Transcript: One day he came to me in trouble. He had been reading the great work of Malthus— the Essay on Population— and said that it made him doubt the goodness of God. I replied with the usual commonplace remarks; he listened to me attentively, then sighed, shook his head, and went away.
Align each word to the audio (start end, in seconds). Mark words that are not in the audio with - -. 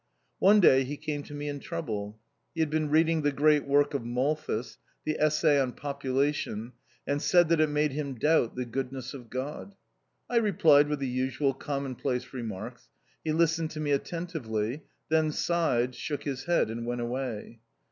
One 0.39 0.59
day 0.59 0.83
he 0.83 0.97
came 0.97 1.21
to 1.21 1.35
me 1.35 1.47
in 1.47 1.59
trouble. 1.59 2.19
He 2.55 2.61
had 2.61 2.71
been 2.71 2.89
reading 2.89 3.21
the 3.21 3.31
great 3.31 3.67
work 3.67 3.93
of 3.93 4.03
Malthus— 4.03 4.79
the 5.05 5.15
Essay 5.19 5.59
on 5.61 5.73
Population— 5.73 6.73
and 7.07 7.21
said 7.21 7.49
that 7.49 7.59
it 7.61 7.69
made 7.69 7.91
him 7.91 8.15
doubt 8.15 8.55
the 8.55 8.65
goodness 8.65 9.13
of 9.13 9.29
God. 9.29 9.75
I 10.27 10.37
replied 10.37 10.87
with 10.87 10.97
the 11.01 11.07
usual 11.07 11.53
commonplace 11.53 12.33
remarks; 12.33 12.89
he 13.23 13.31
listened 13.31 13.69
to 13.71 13.79
me 13.79 13.91
attentively, 13.91 14.81
then 15.09 15.31
sighed, 15.31 15.93
shook 15.93 16.23
his 16.23 16.45
head, 16.45 16.71
and 16.71 16.83
went 16.83 17.01
away. 17.01 17.59